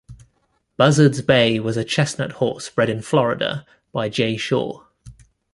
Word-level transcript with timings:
Buzzards 0.77 1.21
Bay 1.21 1.59
was 1.59 1.77
a 1.77 1.83
chestnut 1.83 2.31
horse 2.31 2.67
bred 2.71 2.89
in 2.89 3.03
Florida 3.03 3.67
by 3.91 4.09
Jay 4.09 4.35
Shaw. 4.35 4.83